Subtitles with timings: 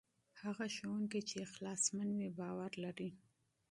[0.41, 3.09] هغه ښوونکی چې صادق دی باور لري.